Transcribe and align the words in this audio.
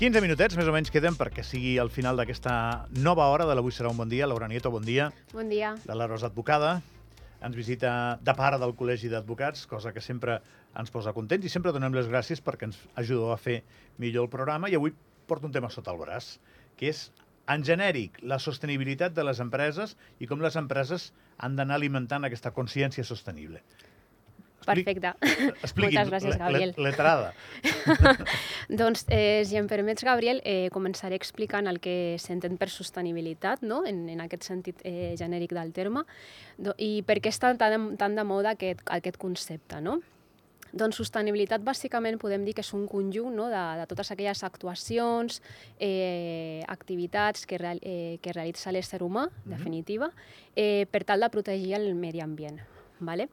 15 0.00 0.20
minutets 0.24 0.56
més 0.58 0.66
o 0.66 0.72
menys 0.74 0.90
queden 0.90 1.14
perquè 1.14 1.44
sigui 1.46 1.76
el 1.78 1.90
final 1.92 2.16
d'aquesta 2.18 2.52
nova 3.04 3.28
hora 3.30 3.44
de 3.46 3.54
l'Avui 3.54 3.74
serà 3.76 3.90
un 3.92 3.98
bon 4.00 4.08
dia. 4.10 4.26
Laura 4.26 4.48
Nieto, 4.50 4.70
bon 4.72 4.82
dia. 4.82 5.10
Bon 5.32 5.48
dia. 5.52 5.74
De 5.84 5.94
la 5.94 6.08
Rosa 6.10 6.26
Advocada. 6.30 6.80
Ens 7.44 7.54
visita 7.54 8.18
de 8.22 8.34
part 8.38 8.58
del 8.58 8.74
Col·legi 8.78 9.10
d'Advocats, 9.12 9.66
cosa 9.70 9.92
que 9.92 10.02
sempre 10.02 10.40
ens 10.78 10.90
posa 10.90 11.12
contents 11.14 11.46
i 11.46 11.52
sempre 11.52 11.74
donem 11.76 11.94
les 11.94 12.08
gràcies 12.10 12.42
perquè 12.42 12.70
ens 12.70 12.80
ajudeu 12.98 13.30
a 13.34 13.38
fer 13.38 13.60
millor 14.02 14.26
el 14.26 14.32
programa. 14.32 14.70
I 14.72 14.78
avui 14.80 14.94
porto 15.28 15.46
un 15.46 15.54
tema 15.54 15.70
sota 15.70 15.92
el 15.94 16.00
braç, 16.00 16.36
que 16.78 16.90
és 16.90 17.10
en 17.52 17.62
genèric, 17.66 18.18
la 18.22 18.40
sostenibilitat 18.42 19.14
de 19.14 19.26
les 19.26 19.42
empreses 19.44 19.96
i 20.18 20.26
com 20.30 20.42
les 20.42 20.56
empreses 20.58 21.10
han 21.38 21.54
d'anar 21.58 21.78
alimentant 21.78 22.24
aquesta 22.24 22.54
consciència 22.56 23.04
sostenible. 23.04 23.62
Perfecte. 24.66 25.12
Expliqui, 25.62 25.96
Moltes 25.96 26.10
gràcies, 26.10 26.38
Gabriel. 26.38 26.74
Letrada. 26.76 27.32
doncs, 28.82 29.04
eh, 29.08 29.42
si 29.48 29.58
em 29.60 29.68
permets, 29.70 30.04
Gabriel, 30.06 30.40
eh, 30.44 30.68
començaré 30.74 31.18
explicant 31.18 31.68
el 31.70 31.80
que 31.82 32.16
s'entén 32.22 32.56
per 32.60 32.70
sostenibilitat, 32.72 33.62
no? 33.66 33.82
en, 33.88 34.04
en 34.12 34.24
aquest 34.24 34.48
sentit 34.48 34.82
eh, 34.84 35.12
genèric 35.18 35.54
del 35.56 35.74
terme, 35.76 36.06
do, 36.58 36.76
i 36.78 37.02
per 37.06 37.20
què 37.20 37.32
està 37.32 37.54
tan, 37.58 37.92
tan 38.00 38.18
de 38.18 38.24
moda 38.26 38.56
aquest, 38.56 38.84
aquest 38.86 39.20
concepte. 39.20 39.80
No? 39.82 40.00
Doncs 40.72 40.96
sostenibilitat 40.96 41.60
bàsicament 41.60 42.16
podem 42.20 42.46
dir 42.46 42.54
que 42.56 42.64
és 42.64 42.72
un 42.72 42.86
conjunt 42.88 43.34
no, 43.36 43.50
de, 43.52 43.62
de 43.82 43.84
totes 43.90 44.08
aquelles 44.14 44.40
actuacions, 44.46 45.42
eh, 45.76 46.64
activitats 46.72 47.44
que, 47.46 47.58
real, 47.60 47.80
eh, 47.84 48.16
que 48.24 48.32
realitza 48.32 48.72
l'ésser 48.72 49.02
humà, 49.04 49.26
en 49.26 49.28
mm 49.28 49.42
-hmm. 49.44 49.56
definitiva, 49.56 50.10
eh, 50.56 50.86
per 50.90 51.04
tal 51.04 51.20
de 51.20 51.28
protegir 51.28 51.74
el 51.74 51.94
medi 51.94 52.20
ambient. 52.20 52.60
Vale? 53.02 53.28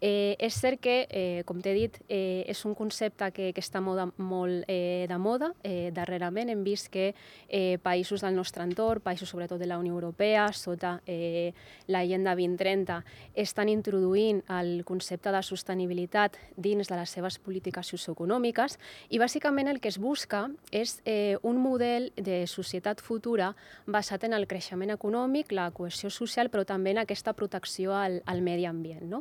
Eh, 0.00 0.36
és 0.38 0.52
cert 0.60 0.80
que, 0.84 1.06
eh, 1.08 1.42
com 1.46 1.60
t'he 1.62 1.72
dit, 1.72 1.94
eh, 2.08 2.44
és 2.46 2.64
un 2.66 2.74
concepte 2.74 3.30
que, 3.32 3.52
que 3.54 3.62
està 3.62 3.80
moda, 3.80 4.10
molt 4.18 4.64
eh, 4.68 5.06
de 5.08 5.18
moda. 5.18 5.52
Eh, 5.64 5.90
darrerament 5.94 6.50
hem 6.52 6.64
vist 6.64 6.90
que 6.92 7.14
eh, 7.48 7.78
països 7.80 8.20
del 8.20 8.34
nostre 8.36 8.66
entorn, 8.66 9.00
països 9.00 9.30
sobretot 9.30 9.58
de 9.58 9.66
la 9.70 9.78
Unió 9.78 9.94
Europea, 9.94 10.50
sota 10.52 10.98
eh, 11.06 11.54
l'agenda 11.88 12.34
2030, 12.36 12.98
estan 13.34 13.70
introduint 13.72 14.42
el 14.58 14.84
concepte 14.84 15.32
de 15.32 15.42
sostenibilitat 15.42 16.36
dins 16.56 16.90
de 16.90 16.98
les 16.98 17.10
seves 17.10 17.38
polítiques 17.38 17.88
socioeconòmiques 17.94 18.76
i 19.08 19.22
bàsicament 19.22 19.70
el 19.70 19.80
que 19.80 19.88
es 19.88 19.98
busca 19.98 20.48
és 20.70 20.98
eh, 21.04 21.38
un 21.42 21.62
model 21.62 22.10
de 22.16 22.42
societat 22.50 23.00
futura 23.00 23.54
basat 23.86 24.24
en 24.24 24.34
el 24.34 24.46
creixement 24.50 24.90
econòmic, 24.90 25.52
la 25.52 25.70
cohesió 25.70 26.10
social, 26.10 26.50
però 26.50 26.66
també 26.68 26.92
en 26.92 27.00
aquesta 27.04 27.32
protecció 27.32 27.94
al, 27.96 28.20
al 28.26 28.42
medi 28.42 28.66
ambient. 28.66 29.06
No? 29.08 29.13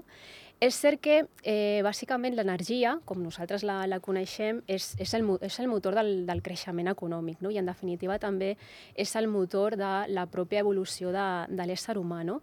És 0.63 0.77
cert 0.79 1.01
que, 1.03 1.15
eh, 1.43 1.81
bàsicament, 1.83 2.37
l'energia, 2.37 2.93
com 3.03 3.19
nosaltres 3.19 3.65
la, 3.67 3.81
la 3.89 3.99
coneixem, 3.99 4.61
és, 4.71 4.93
és, 5.01 5.13
el, 5.17 5.25
és 5.43 5.57
el 5.59 5.67
motor 5.67 5.97
del, 5.97 6.11
del 6.29 6.41
creixement 6.45 6.87
econòmic, 6.87 7.41
no? 7.43 7.51
i 7.51 7.59
en 7.59 7.67
definitiva 7.67 8.15
també 8.21 8.53
és 8.95 9.15
el 9.19 9.27
motor 9.27 9.75
de 9.75 9.91
la 10.13 10.23
pròpia 10.31 10.61
evolució 10.63 11.11
de, 11.11 11.25
de 11.51 11.67
l'ésser 11.67 11.97
humà. 11.99 12.21
No? 12.23 12.39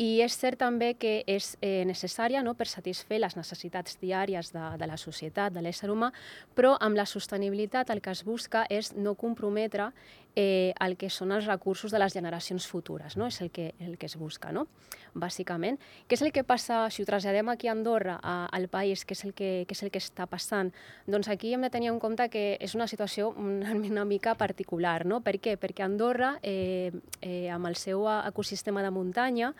I 0.00 0.22
és 0.24 0.32
cert 0.32 0.56
també 0.62 0.94
que 0.96 1.18
és 1.28 1.50
eh, 1.60 1.82
necessària 1.84 2.40
no? 2.40 2.54
per 2.56 2.64
satisfer 2.70 3.18
les 3.20 3.36
necessitats 3.36 3.98
diàries 4.00 4.48
de, 4.54 4.62
de 4.80 4.88
la 4.88 4.96
societat, 4.96 5.52
de 5.52 5.60
l'ésser 5.60 5.90
humà, 5.92 6.08
però 6.56 6.72
amb 6.80 6.96
la 6.96 7.04
sostenibilitat 7.04 7.92
el 7.92 8.00
que 8.00 8.14
es 8.14 8.24
busca 8.24 8.64
és 8.72 8.94
no 8.96 9.12
comprometre 9.20 9.90
eh, 10.36 10.72
el 10.80 10.96
que 10.96 11.10
són 11.10 11.34
els 11.36 11.44
recursos 11.44 11.92
de 11.92 12.00
les 12.00 12.14
generacions 12.16 12.66
futures, 12.66 13.16
no? 13.20 13.28
és 13.28 13.40
el 13.44 13.50
que, 13.50 13.74
el 13.80 13.98
que 13.98 14.08
es 14.08 14.16
busca, 14.16 14.52
no? 14.56 14.66
bàsicament. 15.14 15.76
Què 16.06 16.16
és 16.16 16.22
el 16.22 16.32
que 16.32 16.44
passa, 16.46 16.84
si 16.94 17.02
ho 17.02 17.08
traslladem 17.08 17.48
aquí 17.50 17.68
a 17.68 17.74
Andorra, 17.74 18.18
a, 18.22 18.46
al 18.54 18.68
país, 18.70 19.04
què 19.04 19.16
és, 19.16 19.24
el 19.26 19.34
que, 19.34 19.50
què 19.66 19.76
és 19.76 19.82
el 19.82 19.90
que 19.92 20.00
està 20.00 20.26
passant? 20.30 20.72
Doncs 21.10 21.28
aquí 21.28 21.52
hem 21.54 21.66
de 21.66 21.70
tenir 21.74 21.90
en 21.90 21.98
compte 22.00 22.28
que 22.30 22.44
és 22.62 22.76
una 22.78 22.86
situació 22.90 23.34
una, 23.36 23.74
una 23.74 24.04
mica 24.04 24.36
particular. 24.38 25.04
No? 25.04 25.20
Per 25.20 25.36
què? 25.42 25.56
Perquè 25.60 25.84
Andorra, 25.84 26.36
eh, 26.42 26.92
eh, 27.20 27.48
amb 27.50 27.66
el 27.68 27.76
seu 27.76 28.06
ecosistema 28.08 28.84
de 28.86 28.94
muntanya, 28.94 29.52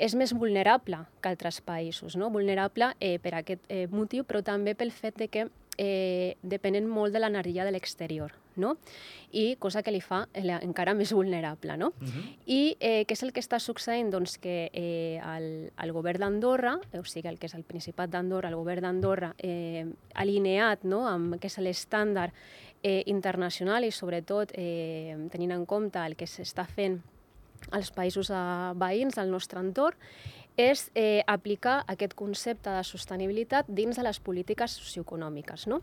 és 0.00 0.16
més 0.16 0.32
vulnerable 0.32 1.04
que 1.20 1.28
altres 1.28 1.60
països, 1.60 2.16
no? 2.16 2.30
vulnerable 2.32 2.94
eh, 3.00 3.18
per 3.20 3.34
aquest 3.36 3.66
eh, 3.68 3.86
motiu, 3.92 4.24
però 4.24 4.40
també 4.42 4.74
pel 4.74 4.94
fet 4.96 5.18
de 5.20 5.28
que 5.28 5.48
eh, 5.76 6.36
depenen 6.42 6.88
molt 6.88 7.12
de 7.12 7.20
l'energia 7.20 7.64
de 7.64 7.74
l'exterior 7.74 8.32
no? 8.60 8.74
i 9.32 9.54
cosa 9.60 9.82
que 9.84 9.92
li 9.92 10.00
fa 10.04 10.22
encara 10.34 10.94
més 10.96 11.12
vulnerable. 11.16 11.76
No? 11.76 11.92
Uh 12.00 12.08
-huh. 12.08 12.24
I 12.46 12.76
eh, 12.80 13.04
què 13.06 13.12
és 13.12 13.22
el 13.22 13.32
que 13.32 13.40
està 13.40 13.58
succeint? 13.58 14.10
Doncs 14.10 14.38
que 14.38 14.70
eh, 14.72 15.20
el, 15.36 15.70
el 15.76 15.92
govern 15.92 16.20
d'Andorra, 16.20 16.78
o 16.98 17.04
sigui, 17.04 17.28
el 17.28 17.38
que 17.38 17.46
és 17.46 17.54
el 17.54 17.62
Principat 17.62 18.10
d'Andorra, 18.10 18.48
el 18.48 18.56
govern 18.56 18.82
d'Andorra, 18.82 19.34
eh, 19.38 19.86
alineat 20.14 20.84
no? 20.84 21.06
amb 21.06 21.36
què 21.36 21.46
és 21.46 21.58
l'estàndard 21.58 22.32
eh, 22.82 23.02
internacional 23.06 23.84
i 23.84 23.90
sobretot 23.90 24.52
eh, 24.54 25.16
tenint 25.30 25.52
en 25.52 25.66
compte 25.66 25.98
el 25.98 26.16
que 26.16 26.26
s'està 26.26 26.66
fent 26.66 27.02
als 27.70 27.92
països 27.94 28.30
eh, 28.32 28.42
veïns 28.80 29.18
del 29.20 29.30
nostre 29.32 29.60
entorn, 29.60 29.96
és 30.60 30.90
eh, 30.94 31.22
aplicar 31.26 31.84
aquest 31.88 32.14
concepte 32.18 32.70
de 32.70 32.84
sostenibilitat 32.84 33.66
dins 33.68 33.96
de 33.96 34.02
les 34.04 34.20
polítiques 34.20 34.70
socioeconòmiques, 34.76 35.66
no? 35.70 35.80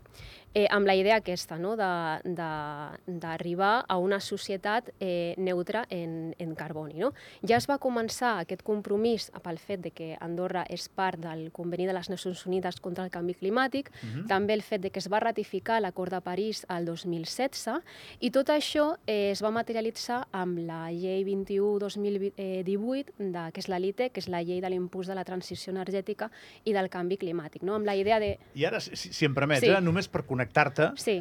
eh, 0.54 0.66
amb 0.70 0.86
la 0.86 0.94
idea 0.94 1.16
aquesta, 1.18 1.58
no? 1.58 1.74
d'arribar 1.76 3.84
a 3.88 3.96
una 3.98 4.20
societat 4.20 4.90
eh, 5.00 5.34
neutra 5.38 5.86
en, 5.90 6.34
en 6.38 6.54
carboni. 6.54 6.98
No? 6.98 7.12
Ja 7.46 7.56
es 7.58 7.68
va 7.68 7.78
començar 7.82 8.38
aquest 8.38 8.62
compromís 8.66 9.30
pel 9.44 9.58
fet 9.58 9.80
de 9.84 9.90
que 9.94 10.16
Andorra 10.20 10.64
és 10.70 10.88
part 10.88 11.18
del 11.22 11.50
Conveni 11.52 11.86
de 11.88 11.94
les 11.96 12.10
Nacions 12.10 12.46
Unides 12.46 12.80
contra 12.80 13.04
el 13.04 13.10
canvi 13.10 13.34
climàtic, 13.34 13.90
uh 13.90 13.94
-huh. 14.06 14.26
també 14.28 14.54
el 14.54 14.62
fet 14.62 14.80
de 14.82 14.90
que 14.90 14.98
es 14.98 15.08
va 15.10 15.20
ratificar 15.20 15.80
l'Acord 15.80 16.12
de 16.12 16.20
París 16.20 16.66
el 16.68 16.84
2016, 16.84 17.82
i 18.20 18.30
tot 18.30 18.48
això 18.48 18.96
eh, 19.06 19.30
es 19.30 19.42
va 19.42 19.50
materialitzar 19.50 20.26
amb 20.32 20.58
la 20.58 20.90
llei 20.90 21.24
21-2018, 21.24 23.52
que 23.52 23.60
és 23.60 23.68
la 23.68 23.78
LITE, 23.78 24.10
que 24.10 24.20
és 24.20 24.28
la 24.28 24.42
llei 24.42 24.60
de 24.60 24.67
l'impuls 24.72 25.08
de 25.10 25.16
la 25.18 25.24
transició 25.26 25.72
energètica 25.74 26.30
i 26.64 26.74
del 26.76 26.90
canvi 26.92 27.18
climàtic, 27.20 27.64
no? 27.66 27.76
amb 27.78 27.88
la 27.88 27.96
idea 27.98 28.18
de... 28.22 28.34
I 28.58 28.66
ara, 28.68 28.80
si, 28.84 28.96
si 28.96 29.28
em 29.28 29.34
permets, 29.36 29.64
sí. 29.64 29.72
eh, 29.72 29.80
només 29.84 30.10
per 30.12 30.24
connectar-te, 30.28 30.92
sí. 31.00 31.18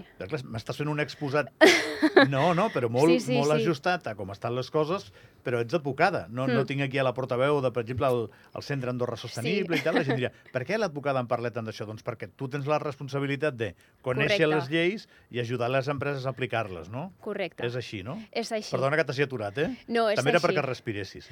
m'estàs 0.52 0.82
fent 0.82 0.92
un 0.92 1.04
exposat, 1.04 1.52
no, 2.34 2.52
no, 2.58 2.70
però 2.74 2.92
molt, 2.92 3.14
sí, 3.16 3.32
sí, 3.32 3.40
molt 3.40 3.56
sí. 3.56 3.64
ajustat 3.64 4.12
a 4.12 4.16
com 4.20 4.34
estan 4.36 4.56
les 4.58 4.72
coses, 4.74 5.12
però 5.48 5.62
ets 5.64 5.78
advocada. 5.78 6.26
No, 6.28 6.44
mm. 6.44 6.58
no 6.58 6.66
tinc 6.68 6.84
aquí 6.84 7.00
a 7.00 7.06
la 7.08 7.14
portaveu 7.16 7.62
de, 7.64 7.72
per 7.72 7.86
exemple, 7.86 8.10
el, 8.12 8.26
el 8.60 8.66
Centre 8.68 8.92
Andorra 8.92 9.16
Sostenible 9.20 9.78
sí. 9.78 9.82
i 9.82 9.86
tal. 9.86 9.96
La 9.96 10.04
gent 10.04 10.20
diria, 10.20 10.32
per 10.52 10.66
què 10.68 10.76
l'advocada 10.76 11.22
en 11.24 11.30
parla 11.32 11.54
tant 11.56 11.68
d'això? 11.70 11.88
Doncs 11.88 12.04
perquè 12.04 12.28
tu 12.36 12.50
tens 12.52 12.68
la 12.68 12.82
responsabilitat 12.84 13.56
de 13.56 13.70
conèixer 14.04 14.42
Correcte. 14.44 14.50
les 14.52 14.68
lleis 14.74 15.06
i 15.32 15.40
ajudar 15.40 15.70
les 15.72 15.88
empreses 15.88 16.28
a 16.28 16.34
aplicar-les, 16.36 16.90
no? 16.92 17.08
Correcte. 17.24 17.64
És 17.64 17.78
així, 17.80 18.02
no? 18.04 18.18
És 18.32 18.52
així. 18.52 18.74
Perdona 18.76 19.00
que 19.00 19.06
t'hagi 19.08 19.24
aturat, 19.24 19.62
eh? 19.64 19.70
No, 19.88 20.10
és 20.12 20.20
També 20.20 20.34
era 20.34 20.42
així. 20.42 20.50
perquè 20.50 20.66
respiressis. 20.66 21.30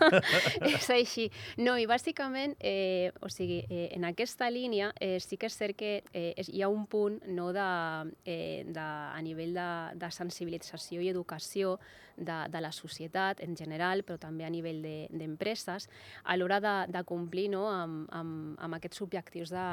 és 0.70 0.90
així. 0.94 1.26
No, 1.58 1.74
i 1.74 1.88
bàsicament, 1.90 2.54
eh, 2.62 3.10
o 3.18 3.32
sigui, 3.32 3.64
eh, 3.66 3.88
en 3.96 4.06
aquesta 4.06 4.46
línia 4.54 4.92
eh, 5.00 5.16
sí 5.18 5.40
que 5.40 5.50
és 5.50 5.58
cert 5.58 5.78
que 5.80 5.96
eh, 6.14 6.30
hi 6.46 6.62
ha 6.62 6.70
un 6.70 6.86
punt 6.86 7.18
no, 7.34 7.50
de, 7.56 7.66
eh, 8.24 8.62
de, 8.68 8.86
a 8.86 9.18
nivell 9.26 9.58
de, 9.58 9.70
de 9.98 10.12
sensibilització 10.14 11.02
i 11.02 11.10
educació 11.10 11.80
de, 12.20 12.48
de 12.52 12.60
la 12.60 12.70
societat 12.72 13.39
en 13.44 13.56
general, 13.56 14.04
però 14.06 14.18
també 14.20 14.46
a 14.46 14.52
nivell 14.52 14.82
d'empreses, 14.82 15.86
de, 15.88 15.94
a 16.24 16.36
l'hora 16.36 16.60
de, 16.60 16.74
de 16.92 17.04
complir 17.08 17.48
no, 17.52 17.66
amb, 17.70 18.06
amb, 18.16 18.54
amb 18.60 18.78
aquests 18.78 19.02
objectius 19.06 19.52
de, 19.54 19.66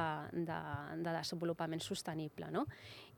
de, 0.47 0.59
de 1.03 1.11
desenvolupament 1.11 1.83
sostenible. 1.83 2.51
No? 2.53 2.66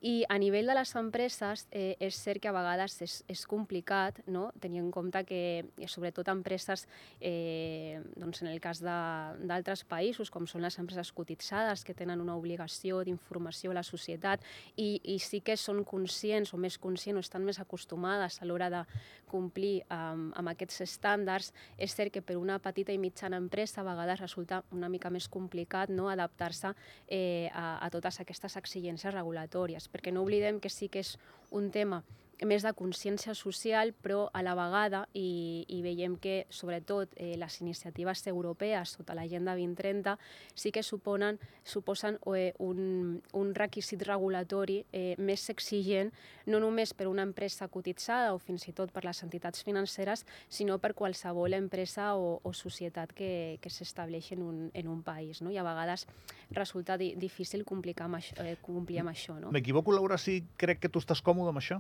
I 0.01 0.23
a 0.31 0.37
nivell 0.39 0.69
de 0.69 0.75
les 0.77 0.93
empreses 0.95 1.65
eh, 1.75 1.97
és 1.99 2.15
cert 2.15 2.39
que 2.39 2.47
a 2.47 2.53
vegades 2.55 2.93
és, 3.03 3.17
és 3.27 3.41
complicat 3.51 4.21
no? 4.31 4.45
tenir 4.63 4.79
en 4.79 4.93
compte 4.95 5.25
que, 5.27 5.41
eh, 5.75 5.87
sobretot 5.91 6.29
empreses, 6.31 6.85
eh, 7.19 7.99
doncs 8.15 8.39
en 8.45 8.47
el 8.47 8.61
cas 8.63 8.79
d'altres 8.79 9.83
països, 9.83 10.31
com 10.31 10.47
són 10.47 10.63
les 10.63 10.79
empreses 10.79 11.11
cotitzades, 11.11 11.83
que 11.83 11.93
tenen 11.93 12.23
una 12.23 12.37
obligació 12.39 13.01
d'informació 13.03 13.73
a 13.73 13.79
la 13.81 13.83
societat 13.83 14.45
i, 14.77 15.01
i 15.03 15.17
sí 15.19 15.41
que 15.43 15.57
són 15.59 15.83
conscients 15.83 16.53
o 16.55 16.61
més 16.61 16.79
conscients 16.79 17.19
o 17.19 17.25
estan 17.27 17.43
més 17.43 17.59
acostumades 17.59 18.39
a 18.39 18.47
l'hora 18.47 18.71
de 18.71 18.85
complir 19.27 19.81
amb, 19.91 20.31
amb 20.39 20.53
aquests 20.53 20.85
estàndards, 20.87 21.51
és 21.75 21.91
cert 21.91 22.15
que 22.15 22.23
per 22.23 22.39
una 22.39 22.61
petita 22.63 22.95
i 22.95 23.01
mitjana 23.01 23.35
empresa 23.35 23.83
a 23.83 23.87
vegades 23.91 24.23
resulta 24.23 24.63
una 24.71 24.87
mica 24.87 25.11
més 25.11 25.27
complicat 25.27 25.91
no? 25.91 26.07
adaptar-se 26.07 26.71
eh, 27.11 27.51
a, 27.51 27.83
a 27.83 27.91
totes 27.91 28.23
aquestes 28.23 28.55
exigències 28.63 29.13
regulatòries 29.13 29.88
perquè 29.93 30.13
no 30.13 30.23
oblidem 30.25 30.59
que 30.59 30.69
sí 30.69 30.89
que 30.89 31.03
és 31.05 31.17
un 31.51 31.71
tema 31.71 32.03
més 32.47 32.63
de 32.63 32.71
consciència 32.77 33.33
social, 33.35 33.91
però 33.93 34.27
a 34.33 34.43
la 34.45 34.55
vegada, 34.57 35.03
i, 35.13 35.65
i 35.67 35.81
veiem 35.83 36.15
que 36.21 36.45
sobretot 36.49 37.11
eh, 37.17 37.35
les 37.39 37.59
iniciatives 37.61 38.25
europees 38.27 38.95
sota 38.97 39.15
l'agenda 39.17 39.55
2030 39.57 40.15
sí 40.55 40.71
que 40.71 40.83
suponen, 40.83 41.39
suposen 41.63 42.19
eh, 42.35 42.53
un, 42.59 43.21
un 43.33 43.53
requisit 43.55 44.03
regulatori 44.07 44.83
eh, 44.91 45.15
més 45.17 45.49
exigent, 45.51 46.11
no 46.47 46.59
només 46.63 46.93
per 46.93 47.09
una 47.09 47.25
empresa 47.27 47.67
cotitzada 47.67 48.33
o 48.33 48.39
fins 48.39 48.67
i 48.69 48.73
tot 48.75 48.93
per 48.95 49.03
les 49.05 49.23
entitats 49.23 49.63
financeres, 49.65 50.25
sinó 50.49 50.79
per 50.79 50.93
qualsevol 50.97 51.57
empresa 51.57 52.13
o, 52.15 52.39
o 52.43 52.53
societat 52.53 53.13
que, 53.13 53.57
que 53.61 53.73
s'estableixi 53.73 54.35
en, 54.37 54.43
un, 54.45 54.59
en 54.73 54.87
un 54.87 55.03
país. 55.03 55.43
No? 55.43 55.51
I 55.51 55.59
a 55.59 55.67
vegades 55.67 56.07
resulta 56.55 56.97
di 56.97 57.13
difícil 57.19 57.65
complir 57.65 57.95
amb 57.99 58.19
això. 58.19 58.35
Eh, 58.43 58.57
complir 58.61 58.99
amb 59.01 59.11
això 59.11 59.37
no? 59.39 59.51
M'equivoco, 59.55 59.93
Laura, 59.93 60.17
si 60.17 60.43
crec 60.57 60.81
que 60.83 60.89
tu 60.89 61.01
estàs 61.01 61.21
còmode 61.25 61.53
amb 61.53 61.61
això? 61.61 61.79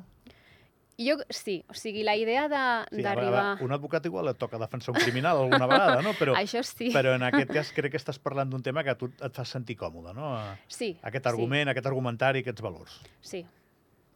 Jo 0.99 1.15
sí, 1.31 1.61
o 1.71 1.75
sigui, 1.79 2.01
la 2.03 2.17
idea 2.19 2.49
d'arribar... 2.51 3.55
Sí, 3.55 3.63
un 3.63 3.71
advocat 3.71 4.03
igual 4.09 4.27
et 4.33 4.39
toca 4.41 4.59
defensar 4.59 4.91
un 4.91 4.99
criminal 4.99 5.39
alguna 5.45 5.69
vegada, 5.71 6.01
no? 6.03 6.11
Però, 6.19 6.33
Això 6.41 6.59
sí. 6.67 6.89
Però 6.91 7.13
en 7.15 7.23
aquest 7.23 7.53
cas 7.55 7.71
crec 7.75 7.93
que 7.93 8.01
estàs 8.01 8.19
parlant 8.19 8.51
d'un 8.51 8.65
tema 8.65 8.83
que 8.83 8.97
tu 8.99 9.07
et 9.07 9.35
fa 9.35 9.45
sentir 9.47 9.77
còmode, 9.79 10.11
no? 10.17 10.33
Sí. 10.67 10.91
Aquest 11.07 11.29
argument, 11.31 11.69
sí. 11.69 11.71
aquest 11.71 11.87
argumentari, 11.87 12.43
aquests 12.43 12.65
valors. 12.65 12.99
Sí, 13.23 13.45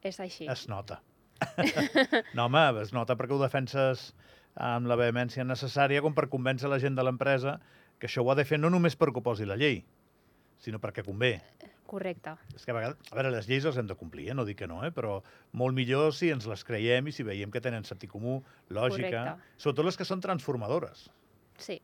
és 0.03 0.19
així. 0.19 0.50
Es 0.51 0.68
nota. 0.68 1.00
no, 2.35 2.50
home, 2.50 2.65
es 2.83 2.91
nota 2.95 3.15
perquè 3.19 3.35
ho 3.35 3.39
defenses 3.39 4.09
amb 4.59 4.91
la 4.91 5.00
vehemència 5.00 5.47
necessària 5.47 6.03
com 6.03 6.13
per 6.15 6.27
convèncer 6.31 6.69
la 6.69 6.80
gent 6.83 7.00
de 7.00 7.07
l'empresa 7.07 7.57
que 8.00 8.09
això 8.12 8.24
ho 8.24 8.31
ha 8.31 8.35
de 8.35 8.45
fer 8.45 8.59
no 8.59 8.69
només 8.74 9.00
perquè 9.00 9.24
ho 9.24 9.25
posi 9.25 9.47
la 9.47 9.56
llei, 9.59 9.80
sinó 10.59 10.83
perquè 10.83 11.06
convé. 11.07 11.38
Correcte. 11.88 12.35
És 12.56 12.65
que 12.65 12.71
a 12.71 12.77
vegades, 12.77 13.12
a 13.12 13.18
veure, 13.18 13.31
les 13.33 13.47
lleis 13.50 13.65
les 13.68 13.77
hem 13.77 13.88
de 13.89 13.95
complir, 14.00 14.30
eh? 14.31 14.35
no 14.38 14.45
dic 14.47 14.62
que 14.63 14.68
no, 14.69 14.80
eh? 14.85 14.91
però 14.95 15.18
molt 15.59 15.75
millor 15.77 16.13
si 16.15 16.31
ens 16.33 16.47
les 16.50 16.63
creiem 16.65 17.09
i 17.09 17.13
si 17.15 17.25
veiem 17.27 17.51
que 17.53 17.62
tenen 17.62 17.85
sentit 17.88 18.12
comú, 18.12 18.39
lògica, 18.74 19.09
Correcte. 19.09 19.51
sobretot 19.57 19.89
les 19.89 20.00
que 20.00 20.07
són 20.07 20.24
transformadores. 20.24 21.09
Sí. 21.62 21.81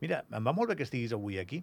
Mira, 0.00 0.22
em 0.30 0.46
va 0.46 0.54
molt 0.56 0.70
bé 0.70 0.78
que 0.78 0.86
estiguis 0.86 1.12
avui 1.16 1.40
aquí. 1.42 1.62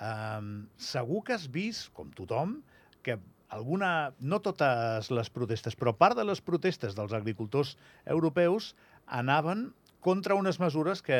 Um, 0.00 0.66
segur 0.80 1.22
que 1.26 1.36
has 1.36 1.46
vist, 1.52 1.90
com 1.94 2.10
tothom, 2.16 2.60
que 3.04 3.18
alguna, 3.52 4.14
no 4.18 4.40
totes 4.40 5.10
les 5.12 5.30
protestes, 5.30 5.76
però 5.76 5.92
part 5.98 6.16
de 6.16 6.24
les 6.24 6.40
protestes 6.40 6.96
dels 6.96 7.12
agricultors 7.12 7.76
europeus 8.06 8.72
anaven 9.06 9.68
contra 10.00 10.34
unes 10.38 10.58
mesures 10.62 11.04
que 11.04 11.18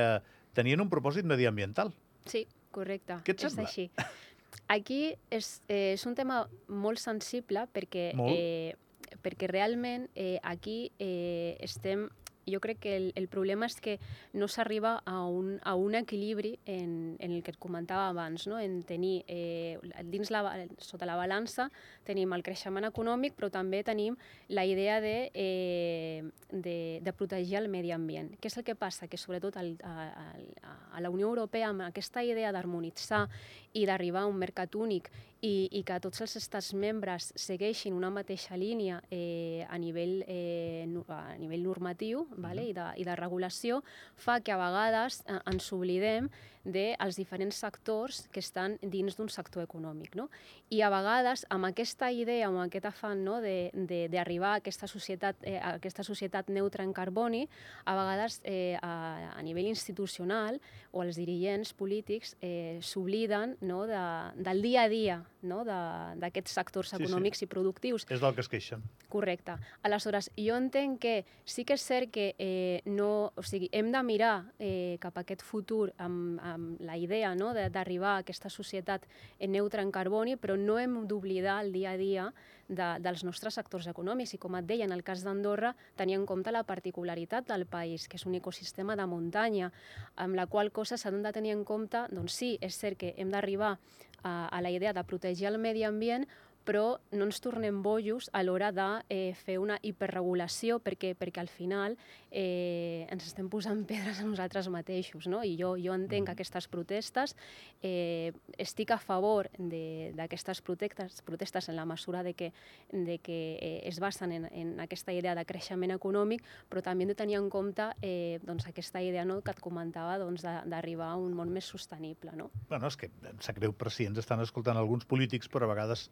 tenien 0.56 0.80
un 0.80 0.90
propòsit 0.90 1.28
mediambiental. 1.28 1.92
Sí, 2.26 2.46
correcte. 2.72 3.20
Què 3.26 3.36
et 3.36 3.44
és 3.44 3.52
sembla? 3.52 3.68
així. 3.68 3.90
Aquí 4.68 5.14
és, 5.30 5.60
eh, 5.68 5.92
és 5.94 6.06
un 6.06 6.14
tema 6.14 6.46
molt 6.68 6.98
sensible 6.98 7.66
perquè, 7.72 8.12
Molt. 8.14 8.32
eh, 8.34 8.74
perquè 9.22 9.48
realment 9.50 10.08
eh, 10.14 10.38
aquí 10.42 10.92
eh, 10.98 11.56
estem 11.60 12.08
jo 12.46 12.60
crec 12.60 12.80
que 12.80 12.96
el, 12.96 13.12
el 13.14 13.28
problema 13.28 13.66
és 13.66 13.78
que 13.80 13.98
no 14.32 14.48
s'arriba 14.48 14.96
a, 15.06 15.22
un, 15.26 15.58
a 15.62 15.74
un 15.78 15.94
equilibri 15.94 16.58
en, 16.66 17.16
en 17.20 17.32
el 17.32 17.42
que 17.42 17.52
et 17.54 17.58
comentava 17.62 18.08
abans, 18.08 18.46
no? 18.50 18.58
en 18.58 18.82
tenir 18.86 19.22
eh, 19.28 19.78
dins 20.10 20.32
la, 20.34 20.42
sota 20.82 21.06
la 21.08 21.16
balança 21.18 21.68
tenim 22.06 22.32
el 22.34 22.42
creixement 22.42 22.86
econòmic, 22.88 23.36
però 23.38 23.50
també 23.52 23.82
tenim 23.86 24.16
la 24.48 24.64
idea 24.66 25.00
de, 25.00 25.30
eh, 25.34 26.22
de, 26.50 27.00
de 27.02 27.12
protegir 27.12 27.60
el 27.60 27.68
medi 27.70 27.92
ambient. 27.94 28.32
Què 28.40 28.50
és 28.50 28.58
el 28.58 28.66
que 28.66 28.74
passa? 28.78 29.08
Que 29.08 29.20
sobretot 29.20 29.56
al, 29.60 29.76
a, 29.86 30.08
a, 30.10 30.76
a 30.98 31.02
la 31.04 31.10
Unió 31.10 31.30
Europea, 31.30 31.70
amb 31.70 31.86
aquesta 31.86 32.24
idea 32.26 32.52
d'harmonitzar 32.52 33.28
i 33.72 33.86
d'arribar 33.86 34.26
a 34.26 34.30
un 34.30 34.40
mercat 34.40 34.74
únic 34.74 35.10
i, 35.42 35.68
i 35.74 35.82
que 35.82 35.98
tots 36.02 36.22
els 36.22 36.36
estats 36.38 36.70
membres 36.78 37.32
segueixin 37.38 37.96
una 37.98 38.12
mateixa 38.14 38.56
línia 38.56 39.00
eh, 39.10 39.66
a, 39.66 39.78
nivell, 39.82 40.22
eh, 40.30 40.86
a 40.86 41.36
nivell 41.40 41.66
normatiu 41.66 42.26
vale? 42.38 42.68
I, 42.70 42.72
de, 42.76 42.86
i 43.02 43.06
de 43.06 43.16
regulació, 43.18 43.82
fa 44.14 44.38
que 44.40 44.54
a 44.54 44.60
vegades 44.60 45.20
eh, 45.26 45.40
ens 45.50 45.68
oblidem 45.74 46.30
dels 46.64 47.16
diferents 47.18 47.56
sectors 47.58 48.26
que 48.32 48.40
estan 48.40 48.78
dins 48.82 49.16
d'un 49.18 49.28
sector 49.28 49.64
econòmic. 49.64 50.14
No? 50.18 50.28
I 50.70 50.82
a 50.82 50.90
vegades, 50.92 51.44
amb 51.50 51.66
aquesta 51.68 52.10
idea, 52.12 52.48
amb 52.48 52.62
aquest 52.64 52.86
afant 52.88 53.24
no? 53.24 53.40
d'arribar 53.42 54.54
a 54.56 54.60
aquesta 54.62 54.86
societat, 54.90 55.36
eh, 55.42 55.58
a 55.58 55.74
aquesta 55.78 56.04
societat 56.06 56.48
neutra 56.48 56.84
en 56.84 56.92
carboni, 56.92 57.46
a 57.84 57.96
vegades 57.98 58.40
eh, 58.44 58.78
a, 58.82 59.32
a 59.34 59.42
nivell 59.42 59.70
institucional 59.70 60.60
o 60.92 61.02
els 61.02 61.16
dirigents 61.16 61.72
polítics 61.74 62.36
eh, 62.40 62.78
s'obliden 62.80 63.56
no? 63.60 63.84
de, 63.88 64.02
del 64.36 64.62
dia 64.62 64.86
a 64.86 64.88
dia 64.92 65.18
no? 65.42 65.62
d'aquests 65.64 66.54
sectors 66.54 66.94
econòmics 66.98 67.40
sí, 67.40 67.46
sí. 67.46 67.50
i 67.50 67.52
productius. 67.52 68.06
És 68.10 68.22
del 68.22 68.36
que 68.36 68.44
es 68.44 68.50
queixen. 68.52 68.84
Correcte. 69.12 69.56
Aleshores, 69.82 70.30
jo 70.38 70.56
entenc 70.56 71.00
que 71.02 71.16
sí 71.44 71.66
que 71.66 71.76
és 71.78 71.84
cert 71.84 72.12
que 72.12 72.32
eh, 72.38 72.80
no, 72.86 73.32
o 73.34 73.44
sigui, 73.46 73.68
hem 73.72 73.90
de 73.92 74.02
mirar 74.06 74.34
eh, 74.58 74.98
cap 75.02 75.16
a 75.18 75.24
aquest 75.26 75.42
futur 75.46 75.90
amb, 75.98 76.38
amb 76.38 76.51
la 76.80 76.96
idea 76.96 77.34
no? 77.34 77.52
d'arribar 77.54 78.16
a 78.16 78.22
aquesta 78.22 78.50
societat 78.50 79.06
neutra 79.48 79.82
en 79.82 79.92
carboni, 79.92 80.36
però 80.36 80.56
no 80.56 80.78
hem 80.78 81.02
d'oblidar 81.08 81.60
el 81.64 81.72
dia 81.72 81.92
a 81.92 82.00
dia 82.00 82.28
de, 82.68 82.88
dels 83.02 83.24
nostres 83.24 83.58
sectors 83.58 83.88
econòmics. 83.90 84.34
I 84.34 84.40
com 84.42 84.56
et 84.58 84.68
deia, 84.68 84.86
en 84.88 84.94
el 84.94 85.04
cas 85.06 85.24
d'Andorra, 85.24 85.74
tenia 85.96 86.18
en 86.20 86.26
compte 86.26 86.52
la 86.52 86.64
particularitat 86.68 87.48
del 87.48 87.66
país, 87.66 88.08
que 88.08 88.18
és 88.20 88.26
un 88.26 88.36
ecosistema 88.38 88.96
de 88.96 89.06
muntanya, 89.06 89.72
amb 90.16 90.38
la 90.38 90.46
qual 90.46 90.72
cosa 90.72 90.96
s'han 90.96 91.22
de 91.22 91.32
tenir 91.32 91.56
en 91.56 91.64
compte, 91.64 92.06
doncs 92.10 92.38
sí, 92.38 92.56
és 92.60 92.78
cert 92.78 92.98
que 92.98 93.14
hem 93.16 93.30
d'arribar 93.30 93.76
a, 94.22 94.48
a 94.48 94.62
la 94.62 94.70
idea 94.70 94.92
de 94.92 95.04
protegir 95.04 95.50
el 95.50 95.58
medi 95.58 95.84
ambient, 95.84 96.26
però 96.64 96.98
no 97.12 97.26
ens 97.26 97.40
tornem 97.42 97.82
bojos 97.82 98.28
a 98.32 98.42
l'hora 98.42 98.70
de 98.72 98.88
eh, 99.08 99.34
fer 99.34 99.58
una 99.58 99.78
hiperregulació 99.82 100.78
perquè, 100.82 101.12
perquè 101.18 101.42
al 101.42 101.50
final 101.50 101.96
eh, 102.30 103.06
ens 103.10 103.26
estem 103.26 103.48
posant 103.50 103.84
pedres 103.90 104.20
a 104.20 104.26
nosaltres 104.26 104.68
mateixos. 104.72 105.28
No? 105.30 105.42
I 105.44 105.56
jo, 105.58 105.74
jo 105.80 105.94
entenc 105.94 106.28
mm. 106.28 106.32
aquestes 106.32 106.68
protestes, 106.72 107.36
eh, 107.82 108.32
estic 108.58 108.94
a 108.94 109.00
favor 109.02 109.50
d'aquestes 109.58 110.62
protestes, 110.62 111.22
protestes 111.26 111.68
en 111.68 111.76
la 111.76 111.86
mesura 111.88 112.22
de 112.22 112.34
que, 112.34 112.52
de 112.92 113.18
que 113.18 113.40
eh, 113.60 113.80
es 113.88 114.00
basen 114.00 114.32
en, 114.32 114.48
en 114.52 114.74
aquesta 114.80 115.12
idea 115.12 115.34
de 115.34 115.46
creixement 115.48 115.94
econòmic, 115.94 116.44
però 116.70 116.82
també 116.84 117.06
hem 117.06 117.12
de 117.12 117.18
tenir 117.18 117.38
en 117.40 117.50
compte 117.50 117.90
eh, 118.00 118.38
doncs, 118.46 118.68
aquesta 118.70 119.02
idea 119.02 119.24
no, 119.26 119.40
que 119.42 119.54
et 119.54 119.60
comentava 119.62 120.18
doncs, 120.22 120.44
d'arribar 120.44 121.12
a 121.12 121.18
un 121.20 121.34
món 121.36 121.52
més 121.52 121.66
sostenible. 121.68 122.34
No? 122.38 122.50
Bueno, 122.70 122.88
és 122.88 122.98
que 122.98 123.10
em 123.28 123.42
sap 123.42 123.58
greu 123.58 123.74
per 123.76 123.90
si 123.92 124.06
ens 124.08 124.20
estan 124.22 124.40
escoltant 124.44 124.78
alguns 124.78 125.06
polítics, 125.08 125.50
però 125.52 125.66
a 125.66 125.74
vegades 125.74 126.08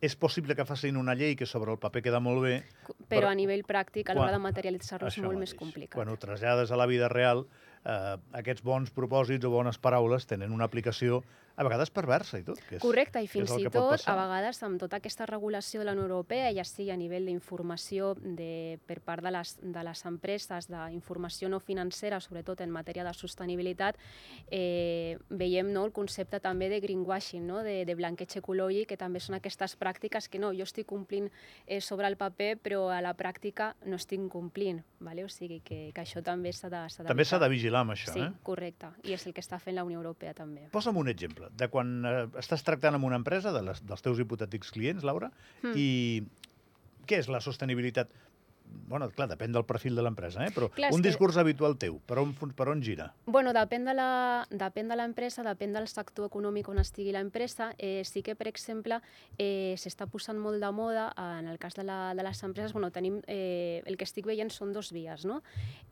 és 0.00 0.16
possible 0.16 0.56
que 0.56 0.64
facin 0.64 0.96
una 0.96 1.14
llei 1.14 1.34
que 1.36 1.46
sobre 1.46 1.74
el 1.74 1.78
paper 1.80 2.02
queda 2.06 2.20
molt 2.24 2.40
bé... 2.44 2.54
Però, 2.86 2.96
però 3.10 3.32
a 3.32 3.36
nivell 3.36 3.66
pràctic, 3.68 4.08
a 4.08 4.16
l'hora 4.16 4.32
de 4.32 4.40
materialitzar-lo 4.40 5.10
és 5.10 5.18
molt 5.20 5.34
mateix. 5.34 5.42
més 5.42 5.58
complicat. 5.58 5.96
Quan 5.98 6.08
ho 6.08 6.16
trasllades 6.20 6.72
a 6.72 6.78
la 6.80 6.86
vida 6.88 7.10
real, 7.12 7.44
eh, 7.84 8.16
aquests 8.40 8.64
bons 8.64 8.94
propòsits 8.96 9.44
o 9.44 9.52
bones 9.52 9.78
paraules 9.78 10.26
tenen 10.30 10.56
una 10.56 10.70
aplicació 10.70 11.20
a 11.56 11.64
vegades 11.66 11.90
perversa 11.92 12.38
i 12.40 12.44
tot. 12.44 12.60
Que 12.66 12.78
és, 12.78 12.82
Correcte, 12.82 13.20
i 13.22 13.28
fins 13.28 13.52
i 13.58 13.68
tot, 13.72 14.00
a 14.08 14.14
vegades, 14.16 14.62
amb 14.64 14.80
tota 14.80 15.00
aquesta 15.00 15.26
regulació 15.28 15.82
de 15.82 15.88
la 15.88 15.94
Unió 15.96 16.06
Europea, 16.06 16.50
ja 16.56 16.64
sigui 16.64 16.90
a 16.92 16.96
nivell 16.96 17.26
d'informació 17.28 18.14
per 18.86 18.98
part 19.04 19.24
de 19.24 19.32
les, 19.34 19.56
de 19.60 19.84
les 19.84 20.04
empreses, 20.08 20.70
d'informació 20.70 21.50
no 21.52 21.60
financera, 21.60 22.20
sobretot 22.20 22.62
en 22.64 22.72
matèria 22.72 23.04
de 23.04 23.12
sostenibilitat, 23.16 23.98
eh, 24.50 25.18
veiem 25.28 25.72
no, 25.74 25.84
el 25.88 25.94
concepte 25.96 26.40
també 26.40 26.70
de 26.72 26.80
greenwashing, 26.80 27.46
no, 27.46 27.64
de, 27.66 27.84
de 27.84 27.96
blanqueig 27.98 28.38
ecològic, 28.40 28.88
que 28.92 29.00
també 29.00 29.20
són 29.20 29.38
aquestes 29.38 29.76
pràctiques 29.80 30.30
que 30.30 30.40
no, 30.40 30.54
jo 30.56 30.66
estic 30.68 30.88
complint 30.88 31.28
eh, 31.66 31.80
sobre 31.80 32.08
el 32.08 32.16
paper, 32.20 32.54
però 32.62 32.86
a 32.94 33.00
la 33.04 33.14
pràctica 33.18 33.74
no 33.86 34.00
estic 34.00 34.20
complint. 34.32 34.82
Vale? 35.00 35.24
O 35.24 35.30
sigui 35.32 35.60
que, 35.64 35.90
que 35.96 36.02
això 36.02 36.20
també 36.24 36.52
s'ha 36.52 36.68
de, 36.68 36.82
També 37.08 37.24
s'ha 37.24 37.38
de 37.40 37.48
vigilar 37.48 37.84
amb 37.86 37.94
això, 37.94 38.12
sí, 38.12 38.20
eh? 38.20 38.28
Sí, 38.28 38.42
correcte. 38.44 38.90
I 39.08 39.14
és 39.16 39.24
el 39.26 39.32
que 39.36 39.40
està 39.40 39.56
fent 39.62 39.78
la 39.78 39.84
Unió 39.86 40.00
Europea 40.00 40.34
també. 40.36 40.66
Posa'm 40.74 40.98
un 41.00 41.08
exemple 41.08 41.39
de 41.58 41.68
quan 41.72 41.92
eh, 42.06 42.24
estàs 42.40 42.64
tractant 42.66 42.98
amb 42.98 43.08
una 43.08 43.18
empresa, 43.20 43.52
de 43.54 43.62
les, 43.66 43.82
dels 43.86 44.04
teus 44.04 44.20
hipotètics 44.22 44.72
clients, 44.74 45.06
Laura, 45.06 45.30
mm. 45.62 45.74
i 45.74 45.88
què 47.08 47.20
és 47.22 47.30
la 47.32 47.42
sostenibilitat? 47.44 48.12
Bueno, 48.90 49.08
clar, 49.10 49.28
depèn 49.30 49.52
del 49.52 49.64
perfil 49.64 49.94
de 49.94 50.02
l'empresa, 50.02 50.44
eh? 50.46 50.50
però 50.54 50.68
Clar, 50.74 50.92
un 50.92 51.02
que- 51.02 51.08
discurs 51.08 51.36
habitual 51.36 51.76
teu, 51.78 52.00
per 52.06 52.18
on, 52.18 52.32
per 52.34 52.68
on 52.68 52.82
gira? 52.82 53.12
Bueno, 53.26 53.52
depèn 53.52 53.84
de 53.84 53.94
la- 53.94 54.46
depèn 54.50 54.88
de 54.88 54.96
l'empresa, 54.96 55.42
depèn 55.46 55.72
del 55.72 55.86
sector 55.88 56.26
econòmic 56.26 56.68
on 56.68 56.78
estigui 56.78 57.12
l'empresa. 57.12 57.72
Eh, 57.78 58.02
sí 58.04 58.22
que, 58.22 58.34
per 58.34 58.48
exemple, 58.48 59.00
eh, 59.38 59.74
s'està 59.78 60.06
posant 60.10 60.38
molt 60.38 60.60
de 60.60 60.70
moda, 60.72 61.12
en 61.38 61.46
el 61.48 61.58
cas 61.58 61.74
de, 61.74 61.84
la, 61.84 62.14
de 62.14 62.22
les 62.22 62.42
empreses, 62.42 62.72
bueno, 62.72 62.90
tenim, 62.90 63.20
eh, 63.26 63.82
el 63.86 63.96
que 63.96 64.04
estic 64.04 64.26
veient 64.26 64.50
són 64.50 64.72
dos 64.72 64.92
vies. 64.92 65.24
No? 65.24 65.42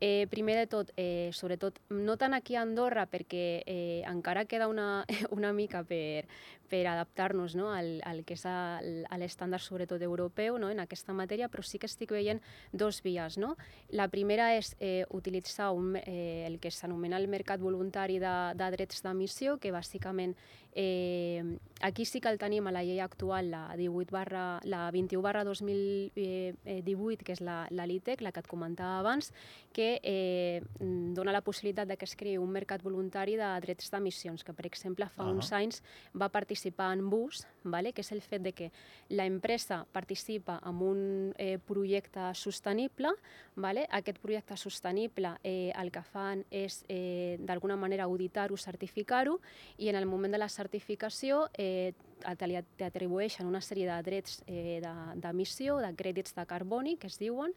Eh, 0.01 0.27
primer 0.29 0.55
de 0.57 0.67
tot, 0.67 0.91
eh, 0.97 1.29
sobretot, 1.33 1.79
no 1.89 2.17
tant 2.17 2.33
aquí 2.33 2.55
a 2.55 2.61
Andorra, 2.61 3.05
perquè 3.07 3.63
eh, 3.65 4.03
encara 4.07 4.45
queda 4.45 4.67
una, 4.67 5.05
una 5.31 5.53
mica 5.53 5.83
per, 5.83 6.25
per 6.69 6.85
adaptar-nos 6.87 7.55
no? 7.57 7.71
al, 7.73 7.99
al 8.05 8.23
que 8.25 8.35
és 8.37 8.45
el- 8.45 9.05
a 9.09 9.17
l'estàndard, 9.17 9.63
sobretot 9.63 10.01
europeu, 10.05 10.57
no? 10.61 10.69
en 10.69 10.79
aquesta 10.79 11.13
matèria, 11.13 11.49
però 11.49 11.63
sí 11.65 11.79
que 11.81 11.89
estic 11.89 12.11
veient 12.15 12.41
dos 12.71 13.01
vies. 13.03 13.37
No? 13.41 13.55
La 13.89 14.07
primera 14.07 14.53
és 14.55 14.75
eh, 14.79 15.05
utilitzar 15.09 15.71
un, 15.75 15.95
eh, 15.97 16.45
el 16.47 16.59
que 16.59 16.71
s'anomena 16.71 17.17
el 17.17 17.27
mercat 17.27 17.59
voluntari 17.59 18.19
de, 18.21 18.35
de 18.55 18.71
drets 18.77 19.01
d'emissió, 19.03 19.57
que 19.59 19.73
bàsicament 19.73 20.35
Eh, 20.73 21.57
aquí 21.81 22.05
sí 22.05 22.21
que 22.21 22.29
el 22.29 22.37
tenim 22.37 22.67
a 22.67 22.71
la 22.71 22.83
llei 22.83 22.99
actual, 22.99 23.49
la, 23.51 23.75
18 23.75 24.11
barra, 24.11 24.59
la 24.63 24.89
21 24.91 25.21
barra 25.21 25.43
2018, 25.43 27.23
que 27.25 27.33
és 27.33 27.41
la, 27.41 27.67
la 27.71 27.87
LITEC, 27.89 28.21
la 28.21 28.31
que 28.31 28.43
et 28.43 28.47
comentava 28.47 28.99
abans, 28.99 29.31
que 29.73 29.99
eh, 30.03 30.61
dona 30.79 31.33
la 31.33 31.41
possibilitat 31.41 31.87
de 31.89 31.97
que 31.97 32.05
es 32.05 32.15
creï 32.19 32.37
un 32.37 32.51
mercat 32.51 32.83
voluntari 32.83 33.37
de 33.39 33.49
drets 33.63 33.89
d'emissions, 33.91 34.43
que 34.43 34.53
per 34.53 34.67
exemple 34.67 35.07
fa 35.09 35.23
uh 35.23 35.29
-huh. 35.29 35.35
uns 35.35 35.51
anys 35.51 35.83
va 36.13 36.29
participar 36.29 36.93
en 36.93 37.09
BUS, 37.09 37.47
vale? 37.63 37.93
que 37.93 38.01
és 38.01 38.11
el 38.11 38.21
fet 38.21 38.41
de 38.41 38.53
que 38.53 38.71
la 39.09 39.25
empresa 39.25 39.85
participa 39.91 40.61
en 40.65 40.81
un 40.81 41.33
eh, 41.37 41.57
projecte 41.57 42.33
sostenible, 42.33 43.09
vale? 43.55 43.87
aquest 43.89 44.19
projecte 44.19 44.57
sostenible 44.57 45.37
eh, 45.43 45.71
el 45.75 45.91
que 45.91 46.03
fan 46.03 46.45
és 46.51 46.85
eh, 46.87 47.37
d'alguna 47.39 47.75
manera 47.75 48.03
auditar-ho, 48.03 48.57
certificar-ho, 48.57 49.39
i 49.77 49.89
en 49.89 49.95
el 49.95 50.05
moment 50.05 50.31
de 50.31 50.37
la 50.37 50.49
certificació 50.49 50.68
eh, 51.57 51.93
t'atribueixen 52.19 53.47
una 53.47 53.61
sèrie 53.63 53.87
de 53.89 53.99
drets 54.05 54.41
eh, 54.47 54.79
d'emissió, 55.15 55.79
de, 55.79 55.89
de 55.89 55.99
crèdits 55.99 56.35
de 56.35 56.45
carboni, 56.49 56.97
que 56.99 57.07
es 57.07 57.19
diuen, 57.21 57.53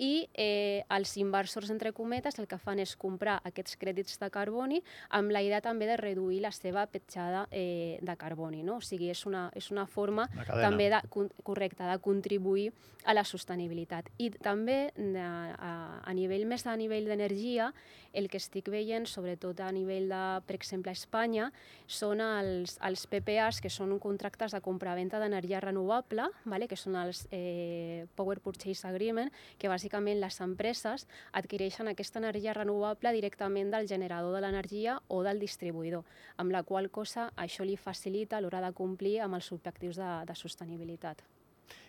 i 0.00 0.30
eh, 0.32 0.82
els 0.88 1.12
inversors, 1.20 1.68
entre 1.70 1.92
cometes, 1.92 2.38
el 2.40 2.48
que 2.48 2.58
fan 2.58 2.80
és 2.80 2.94
comprar 2.96 3.36
aquests 3.44 3.76
crèdits 3.80 4.16
de 4.22 4.30
carboni 4.32 4.80
amb 5.16 5.32
la 5.34 5.42
idea 5.44 5.60
també 5.60 5.84
de 5.90 5.98
reduir 6.00 6.40
la 6.40 6.52
seva 6.56 6.86
petjada 6.88 7.44
eh, 7.52 7.98
de 8.00 8.16
carboni. 8.16 8.64
No? 8.64 8.78
O 8.80 8.84
sigui, 8.84 9.10
és 9.12 9.26
una, 9.28 9.48
és 9.54 9.68
una 9.70 9.84
forma 9.86 10.24
també 10.48 10.88
de, 10.92 11.02
correcta 11.44 11.90
de 11.90 11.98
contribuir 12.00 12.70
a 13.04 13.14
la 13.14 13.24
sostenibilitat. 13.24 14.08
I 14.20 14.30
també 14.40 14.90
de, 14.96 15.20
a, 15.20 15.72
a 16.00 16.16
nivell 16.16 16.46
més 16.48 16.64
a 16.66 16.76
nivell 16.80 17.08
d'energia, 17.08 17.70
el 18.16 18.26
que 18.32 18.40
estic 18.40 18.68
veient, 18.72 19.06
sobretot 19.06 19.60
a 19.62 19.68
nivell 19.72 20.08
de, 20.10 20.22
per 20.48 20.56
exemple, 20.56 20.90
a 20.90 20.96
Espanya, 20.96 21.50
són 21.86 22.20
els, 22.24 22.78
els 22.84 23.04
PPAs, 23.10 23.60
que 23.62 23.70
són 23.70 23.92
contractes 24.02 24.56
de 24.56 24.60
compra-venda 24.64 25.20
d'energia 25.22 25.60
renovable, 25.62 26.26
vale? 26.44 26.68
que 26.68 26.78
són 26.80 26.96
els 26.98 27.26
eh, 27.30 28.06
Power 28.16 28.40
Purchase 28.42 28.88
Agreement, 28.88 29.30
que 29.60 29.70
bàsicament 29.70 29.89
bàsicament 29.90 30.20
les 30.20 30.40
empreses 30.40 31.06
adquireixen 31.32 31.88
aquesta 31.88 32.20
energia 32.20 32.54
renovable 32.54 33.12
directament 33.12 33.70
del 33.72 33.88
generador 33.88 34.34
de 34.34 34.40
l'energia 34.40 35.00
o 35.08 35.22
del 35.24 35.40
distribuïdor, 35.40 36.04
amb 36.38 36.52
la 36.52 36.62
qual 36.62 36.90
cosa 36.90 37.32
això 37.36 37.64
li 37.64 37.76
facilita 37.76 38.36
a 38.36 38.40
l'hora 38.40 38.60
de 38.60 38.72
complir 38.72 39.20
amb 39.20 39.34
els 39.34 39.50
objectius 39.52 39.96
de, 39.96 40.24
de 40.26 40.34
sostenibilitat. 40.34 41.22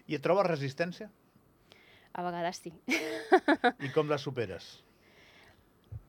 I 0.07 0.15
et 0.15 0.21
trobes 0.21 0.47
resistència? 0.47 1.09
A 2.13 2.23
vegades 2.23 2.57
sí. 2.57 2.73
I 3.85 3.91
com 3.93 4.09
la 4.09 4.17
superes? 4.17 4.81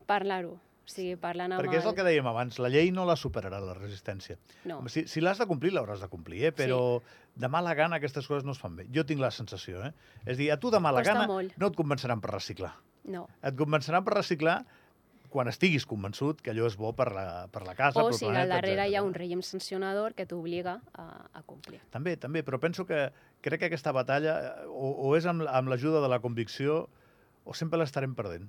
Parlar-ho. 0.07 0.57
O 0.83 0.91
sigui, 0.91 1.15
parlant 1.15 1.53
amb 1.55 1.61
Perquè 1.63 1.77
és 1.79 1.85
el 1.87 1.93
que 1.95 2.03
dèiem 2.03 2.27
abans, 2.27 2.57
la 2.59 2.67
llei 2.69 2.89
no 2.91 3.05
la 3.07 3.15
superarà, 3.15 3.61
la 3.63 3.73
resistència. 3.77 4.35
No. 4.67 4.81
Si, 4.91 5.05
si 5.07 5.21
l'has 5.23 5.39
de 5.39 5.47
complir, 5.47 5.71
l'hauràs 5.71 6.01
de 6.03 6.09
complir, 6.11 6.41
eh? 6.49 6.51
però 6.51 6.99
sí. 6.99 7.29
de 7.39 7.47
mala 7.47 7.71
gana 7.79 8.01
aquestes 8.01 8.27
coses 8.27 8.43
no 8.43 8.51
es 8.51 8.59
fan 8.59 8.75
bé. 8.75 8.87
Jo 8.93 9.05
tinc 9.07 9.21
la 9.23 9.31
sensació, 9.31 9.79
eh? 9.87 9.93
És 10.25 10.37
dir, 10.37 10.49
a 10.51 10.57
tu 10.59 10.71
de 10.73 10.81
mala 10.83 10.99
Costa 10.99 11.13
gana 11.15 11.27
molt. 11.31 11.55
no 11.57 11.69
et 11.71 11.75
convenceran 11.79 12.19
per 12.19 12.33
reciclar. 12.35 12.73
No. 13.07 13.29
Et 13.43 13.55
convenceran 13.55 14.03
per 14.03 14.17
reciclar 14.17 14.57
quan 15.33 15.47
estiguis 15.49 15.87
convençut 15.89 16.43
que 16.45 16.51
allò 16.51 16.67
és 16.69 16.75
bo 16.77 16.91
per 16.93 17.07
la, 17.15 17.23
per 17.49 17.63
la 17.65 17.73
casa, 17.73 18.03
o 18.03 18.11
pel 18.11 18.17
si 18.19 18.25
planeta, 18.27 18.43
al 18.43 18.51
darrere 18.53 18.73
etcètera. 18.83 18.89
hi 18.91 18.97
ha 18.99 19.01
un 19.07 19.15
règim 19.15 19.39
sancionador 19.41 20.13
que 20.13 20.27
t'obliga 20.29 20.75
a, 20.93 21.05
a 21.33 21.41
complir. 21.47 21.79
També, 21.95 22.13
també, 22.21 22.43
però 22.45 22.59
penso 22.61 22.85
que 22.85 23.07
crec 23.41 23.63
que 23.63 23.71
aquesta 23.71 23.91
batalla 23.95 24.35
eh, 24.51 24.67
o, 24.67 24.91
o 25.07 25.15
és 25.17 25.25
amb, 25.25 25.47
amb 25.49 25.71
l'ajuda 25.73 26.03
de 26.03 26.11
la 26.11 26.19
convicció 26.21 26.83
o 27.45 27.55
sempre 27.57 27.79
l'estarem 27.81 28.13
perdent. 28.13 28.45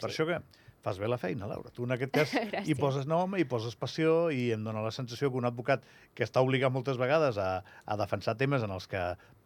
Per 0.00 0.08
Sí. 0.10 0.16
això 0.16 0.26
que 0.26 0.40
fas 0.84 0.98
bé 1.00 1.08
la 1.08 1.18
feina, 1.20 1.48
Laura. 1.50 1.72
Tu 1.74 1.84
en 1.84 1.96
aquest 1.96 2.14
cas 2.18 2.34
hi 2.64 2.76
poses 2.78 3.08
nom, 3.10 3.36
hi 3.36 3.46
poses 3.48 3.76
passió 3.78 4.30
i 4.34 4.50
em 4.56 4.64
dóna 4.66 4.84
la 4.84 4.94
sensació 4.94 5.30
que 5.30 5.40
un 5.40 5.48
advocat 5.48 5.84
que 6.16 6.26
està 6.26 6.42
obligat 6.44 6.72
moltes 6.72 7.00
vegades 7.00 7.38
a, 7.40 7.50
a 7.84 7.98
defensar 8.00 8.36
temes 8.40 8.64
en 8.66 8.74
els 8.76 8.88
que, 8.90 9.02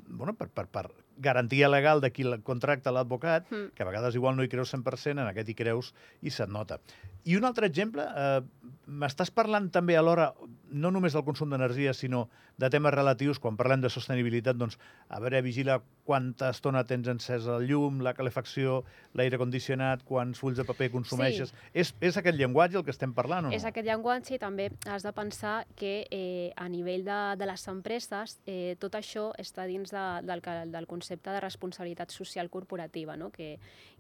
bueno, 0.08 0.34
per, 0.34 0.48
per, 0.48 0.66
per 0.68 0.90
garantia 1.16 1.68
legal 1.68 2.00
de 2.00 2.10
qui 2.12 2.24
contracta 2.42 2.92
l'advocat, 2.92 3.50
Mm. 3.50 3.74
que 3.74 3.82
a 3.82 3.86
vegades 3.86 4.14
igual 4.14 4.36
no 4.36 4.42
hi 4.42 4.48
creus 4.48 4.74
100%, 4.74 5.20
en 5.20 5.26
aquest 5.28 5.48
hi 5.48 5.54
creus 5.54 5.94
i 6.22 6.30
se't 6.30 6.50
nota. 6.50 6.80
I 7.24 7.36
un 7.36 7.44
altre 7.44 7.66
exemple, 7.66 8.02
eh, 8.04 8.42
m'estàs 8.86 9.30
parlant 9.32 9.70
també 9.72 9.96
alhora 9.96 10.34
no 10.74 10.90
només 10.90 11.14
del 11.14 11.24
consum 11.24 11.50
d'energia, 11.50 11.94
sinó 11.94 12.28
de 12.58 12.68
temes 12.70 12.92
relatius, 12.92 13.38
quan 13.38 13.56
parlem 13.56 13.80
de 13.80 13.88
sostenibilitat, 13.88 14.58
doncs, 14.58 14.76
a 15.08 15.20
veure, 15.22 15.40
vigila 15.42 15.78
quanta 16.04 16.50
estona 16.52 16.82
tens 16.84 17.08
encès 17.08 17.46
el 17.46 17.64
llum, 17.70 18.02
la 18.04 18.12
calefacció, 18.12 18.82
l'aire 19.14 19.38
condicionat, 19.38 20.02
quants 20.04 20.38
fulls 20.38 20.58
de 20.58 20.66
paper 20.68 20.90
consumeixes... 20.92 21.54
És, 21.72 21.94
és 22.00 22.18
aquest 22.20 22.36
llenguatge 22.36 22.76
el 22.76 22.84
que 22.84 22.92
estem 22.92 23.14
parlant 23.14 23.46
o 23.46 23.48
no? 23.48 23.54
És 23.56 23.64
aquest 23.64 23.86
llenguatge 23.86 24.34
i 24.34 24.40
també 24.42 24.68
has 24.90 25.06
de 25.06 25.12
pensar 25.16 25.64
que 25.78 25.94
eh, 26.10 26.52
a 26.56 26.68
nivell 26.68 27.06
de, 27.06 27.20
de 27.40 27.48
les 27.48 27.66
empreses 27.72 28.38
eh, 28.44 28.76
tot 28.82 28.98
això 28.98 29.30
està 29.38 29.64
dins 29.70 29.93
de, 29.94 30.04
del, 30.26 30.42
del 30.72 30.86
concepte 30.90 31.32
de 31.32 31.40
responsabilitat 31.40 32.12
social 32.12 32.50
corporativa, 32.50 33.16
no? 33.16 33.30
que, 33.32 33.54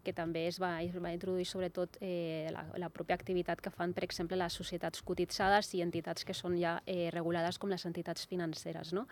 que 0.04 0.12
també 0.12 0.46
es 0.50 0.60
va, 0.60 0.76
es 0.82 0.94
va 1.00 1.14
introduir 1.14 1.46
sobretot 1.48 1.98
eh, 2.00 2.50
la, 2.52 2.66
la 2.80 2.90
pròpia 2.92 3.16
activitat 3.16 3.62
que 3.64 3.72
fan, 3.72 3.94
per 3.96 4.04
exemple, 4.04 4.38
les 4.40 4.58
societats 4.60 5.02
cotitzades 5.02 5.72
i 5.74 5.82
entitats 5.86 6.26
que 6.26 6.36
són 6.36 6.58
ja 6.60 6.76
eh, 6.86 7.08
regulades 7.14 7.58
com 7.58 7.72
les 7.72 7.86
entitats 7.88 8.26
financeres. 8.28 8.92
No? 8.92 9.06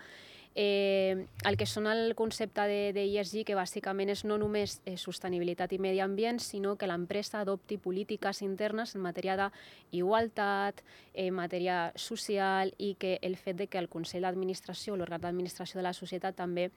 Eh, 0.55 1.25
el 1.49 1.57
que 1.57 1.65
són 1.65 1.87
el 1.89 2.13
concepte 2.13 2.61
de, 2.69 2.91
de 2.93 3.03
ESG, 3.09 3.41
que 3.47 3.55
bàsicament 3.57 4.11
és 4.13 4.21
no 4.29 4.37
només 4.37 4.75
eh, 4.85 4.93
sostenibilitat 5.01 5.73
i 5.73 5.79
medi 5.81 6.01
ambient, 6.03 6.37
sinó 6.43 6.75
que 6.77 6.89
l'empresa 6.89 7.41
adopti 7.41 7.79
polítiques 7.81 8.43
internes 8.45 8.93
en 8.93 9.01
matèria 9.01 9.49
d'igualtat, 9.49 10.83
en 11.13 11.33
matèria 11.33 11.79
social 11.97 12.73
i 12.77 12.93
que 13.01 13.17
el 13.25 13.37
fet 13.37 13.57
de 13.63 13.67
que 13.67 13.81
el 13.81 13.89
Consell 13.89 14.27
d'Administració, 14.27 14.97
l'òrgan 14.97 15.25
d'administració 15.25 15.81
de 15.81 15.87
la 15.87 15.95
societat 15.97 16.37
també 16.37 16.69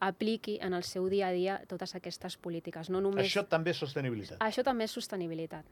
apliqui 0.00 0.56
en 0.64 0.72
el 0.72 0.86
seu 0.88 1.08
dia 1.12 1.28
a 1.28 1.36
dia 1.36 1.60
totes 1.68 1.94
aquestes 1.98 2.38
polítiques. 2.40 2.88
No 2.88 3.02
només... 3.04 3.26
Això 3.26 3.44
també 3.44 3.76
és 3.76 3.84
sostenibilitat. 3.84 4.40
Això 4.40 4.64
també 4.64 4.88
és 4.88 4.96
sostenibilitat, 4.96 5.68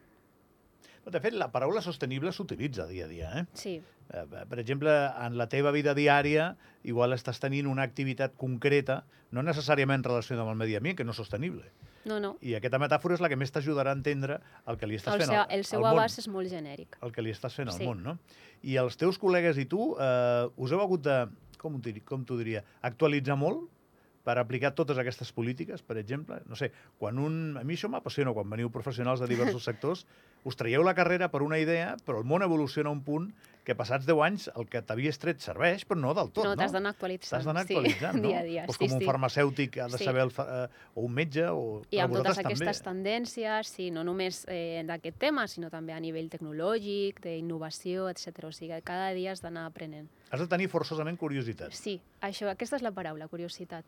De 1.06 1.20
fet, 1.22 1.34
la 1.38 1.46
paraula 1.54 1.80
sostenible 1.84 2.32
s'utilitza 2.34 2.86
dia 2.90 3.04
a 3.04 3.08
dia. 3.08 3.28
Eh? 3.40 3.44
sí. 3.54 3.76
Eh, 4.10 4.24
Per 4.48 4.58
exemple, 4.58 4.90
en 5.26 5.36
la 5.38 5.48
teva 5.50 5.70
vida 5.74 5.94
diària, 5.94 6.56
igual 6.86 7.12
estàs 7.14 7.38
tenint 7.42 7.66
una 7.66 7.82
activitat 7.86 8.34
concreta, 8.38 9.04
no 9.34 9.42
necessàriament 9.42 10.02
relacionada 10.06 10.44
amb 10.46 10.54
el 10.54 10.60
medi 10.64 10.76
ambient, 10.78 10.96
que 10.98 11.04
no 11.06 11.10
és 11.14 11.18
sostenible. 11.18 11.64
No, 12.06 12.20
no. 12.22 12.36
I 12.40 12.54
aquesta 12.54 12.78
metàfora 12.78 13.14
és 13.16 13.22
la 13.22 13.28
que 13.30 13.38
més 13.38 13.50
t'ajudarà 13.50 13.90
a 13.90 13.98
entendre 13.98 14.40
el 14.70 14.76
que 14.78 14.86
li 14.86 14.94
estàs 14.98 15.14
El 15.16 15.22
fent 15.24 15.32
seu, 15.32 15.40
al, 15.42 15.48
el 15.50 15.64
seu 15.66 15.80
al 15.82 15.88
món. 15.88 15.98
abast 15.98 16.20
és 16.22 16.28
molt 16.30 16.50
genèric. 16.50 16.98
El 17.02 17.10
que 17.14 17.22
li 17.22 17.32
estàs 17.34 17.54
fent 17.58 17.68
al 17.70 17.74
Sí. 17.78 17.86
món, 17.86 18.02
no? 18.02 18.18
I 18.62 18.76
els 18.78 18.96
teus 18.96 19.18
col·legues 19.18 19.58
i 19.58 19.66
tu, 19.66 19.96
eh, 19.98 20.46
us 20.56 20.70
heu 20.72 20.80
hagut 20.82 21.02
de, 21.02 21.16
com, 21.58 21.80
com 22.04 22.24
t'ho 22.24 22.38
diria, 22.38 22.62
actualitzar 22.82 23.34
molt 23.36 23.66
per 24.22 24.38
aplicar 24.38 24.72
totes 24.74 24.98
aquestes 24.98 25.32
polítiques, 25.32 25.82
per 25.82 25.98
exemple? 25.98 26.40
No 26.46 26.54
sé, 26.58 26.70
quan 26.98 27.18
un... 27.18 27.56
A 27.58 27.64
mi 27.64 27.74
això 27.74 27.90
m'apassiona, 27.90 28.32
quan 28.34 28.48
veniu 28.50 28.70
professionals 28.70 29.20
de 29.20 29.26
diversos 29.26 29.62
sectors, 29.70 30.06
us 30.46 30.54
traieu 30.56 30.84
la 30.86 30.94
carrera 30.94 31.26
per 31.32 31.42
una 31.42 31.58
idea, 31.58 31.96
però 32.06 32.20
el 32.22 32.24
món 32.28 32.44
evoluciona 32.46 32.88
a 32.92 32.94
un 32.94 33.02
punt 33.02 33.32
que 33.66 33.74
passats 33.74 34.06
10 34.06 34.20
anys 34.22 34.44
el 34.54 34.68
que 34.70 34.78
t'havies 34.86 35.18
tret 35.18 35.40
serveix, 35.42 35.82
però 35.90 35.98
no 35.98 36.12
del 36.14 36.28
tot, 36.30 36.44
no, 36.46 36.52
no? 36.52 36.56
t'has 36.60 36.70
d'anar 36.70 36.92
actualitzant. 36.94 37.40
T'has 37.40 37.48
d'anar 37.48 37.64
sí, 37.66 37.74
actualitzant, 37.74 38.14
no? 38.22 38.28
dia 38.30 38.38
a 38.38 38.44
dia. 38.46 38.66
Sí, 38.70 38.78
com 38.78 38.92
un 38.94 39.00
sí. 39.02 39.08
farmacèutic 39.08 39.78
ha 39.82 39.88
de 39.90 39.98
Sí. 39.98 40.04
saber, 40.06 40.22
el, 40.22 40.30
fa- 40.30 40.46
eh, 40.46 40.92
o 40.94 41.02
un 41.08 41.16
metge, 41.18 41.48
o... 41.50 41.82
I 41.90 41.98
amb 42.04 42.14
totes 42.14 42.38
aquestes 42.38 42.78
també. 42.84 43.02
tendències, 43.10 43.66
sí, 43.74 43.88
no 43.90 44.04
només 44.06 44.44
eh, 44.46 44.84
d'aquest 44.86 45.18
tema, 45.18 45.48
sinó 45.50 45.68
també 45.68 45.96
a 45.96 45.98
nivell 45.98 46.30
tecnològic, 46.30 47.18
d'innovació, 47.26 48.06
etc. 48.14 48.44
O 48.46 48.52
sigui, 48.54 48.78
cada 48.86 49.10
dia 49.18 49.32
has 49.34 49.42
d'anar 49.42 49.66
aprenent. 49.66 50.06
Has 50.30 50.38
de 50.40 50.46
tenir 50.46 50.68
forçosament 50.70 51.18
curiositat. 51.18 51.74
Sí, 51.74 51.98
això, 52.22 52.46
aquesta 52.54 52.78
és 52.78 52.86
la 52.86 52.94
paraula, 52.94 53.26
curiositat. 53.26 53.84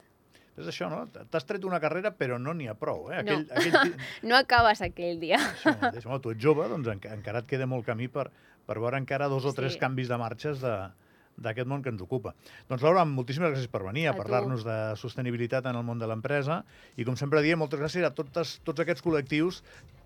És 0.58 0.66
això, 0.72 0.88
no? 0.90 1.04
T'has 1.30 1.44
tret 1.46 1.64
una 1.64 1.78
carrera, 1.80 2.10
però 2.18 2.38
no 2.42 2.52
n'hi 2.54 2.66
ha 2.68 2.74
prou. 2.74 3.08
Eh? 3.12 3.22
No. 3.22 3.38
Aquell, 3.38 3.48
aquell, 3.54 3.92
ti- 3.92 4.06
No 4.28 4.36
acabes 4.36 4.82
aquell 4.82 5.20
dia. 5.22 5.38
Això 5.38 5.74
mateix. 5.80 6.04
Bueno, 6.04 6.20
tu 6.24 6.32
ets 6.34 6.42
jove, 6.42 6.68
doncs 6.68 6.88
enca- 6.90 7.12
encara 7.14 7.44
et 7.44 7.46
queda 7.50 7.66
molt 7.70 7.86
camí 7.86 8.08
per, 8.10 8.28
per 8.66 8.78
veure 8.82 8.98
encara 8.98 9.28
dos 9.30 9.46
o 9.46 9.52
tres 9.54 9.74
Sí. 9.76 9.78
canvis 9.82 10.08
de 10.10 10.18
marxes 10.18 10.60
de 10.64 10.74
d'aquest 11.38 11.68
món 11.70 11.84
que 11.84 11.88
ens 11.92 12.00
ocupa. 12.02 12.32
Doncs 12.66 12.82
Laura, 12.82 13.04
moltíssimes 13.06 13.52
gràcies 13.52 13.68
per 13.70 13.84
venir 13.84 14.08
a, 14.08 14.10
A 14.10 14.16
parlar-nos 14.18 14.64
de 14.66 14.74
sostenibilitat 14.98 15.68
en 15.70 15.76
el 15.78 15.84
món 15.86 16.00
de 16.00 16.08
l'empresa 16.10 16.64
i 16.98 17.04
com 17.06 17.14
sempre 17.14 17.38
diem, 17.44 17.60
moltes 17.62 17.78
gràcies 17.78 18.02
a 18.02 18.10
tots, 18.10 18.56
tots 18.66 18.82
aquests 18.82 19.04
col·lectius 19.06 19.60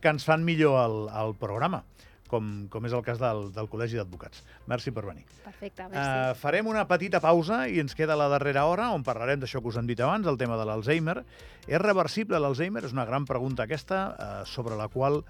que 0.05 0.11
ens 0.13 0.27
fan 0.29 0.45
millor 0.45 0.77
el, 0.83 0.99
el 1.23 1.33
programa, 1.41 1.87
com, 2.33 2.49
com 2.73 2.89
és 2.89 2.97
el 2.97 3.05
cas 3.05 3.21
del, 3.21 3.51
del 3.53 3.69
Col·legi 3.69 4.01
d'Advocats. 4.01 4.41
Merci 4.73 4.91
per 4.97 5.05
venir. 5.11 5.27
Perfecte, 5.45 5.85
Uh, 5.85 5.93
merci. 5.93 6.41
farem 6.41 6.67
una 6.73 6.87
petita 6.89 7.21
pausa 7.21 7.67
i 7.69 7.79
ens 7.83 7.95
queda 7.99 8.17
la 8.17 8.31
darrera 8.33 8.65
hora 8.71 8.89
on 8.97 9.05
parlarem 9.05 9.41
d'això 9.43 9.61
que 9.61 9.69
us 9.69 9.77
hem 9.79 9.87
dit 9.91 10.01
abans, 10.01 10.27
el 10.27 10.39
tema 10.41 10.57
de 10.57 10.65
l'Alzheimer. 10.69 11.21
És 11.69 11.79
reversible 11.83 12.41
l'Alzheimer? 12.41 12.83
És 12.89 12.93
una 12.97 13.05
gran 13.07 13.27
pregunta 13.29 13.67
aquesta, 13.69 14.03
uh, 14.17 14.45
sobre 14.49 14.79
la 14.81 14.89
qual 14.89 15.21